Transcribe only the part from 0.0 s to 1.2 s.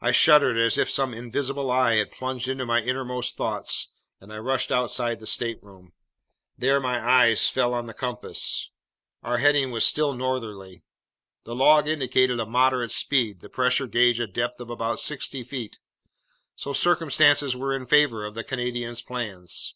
I shuddered as if some